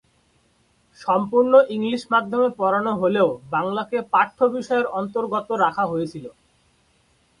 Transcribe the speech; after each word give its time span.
সম্পূর্ণ 1.01 1.53
ইংলিশ 1.75 2.01
মাধ্যমে 2.13 2.49
পড়ানো 2.59 2.91
হলেও 2.95 3.29
বাংলাকে 3.51 3.97
পাঠ্য 4.13 4.37
বিষয়ের 4.55 4.87
অন্তর্গত 4.99 5.47
রাখা 5.63 5.83
হয়েছিল। 5.91 6.25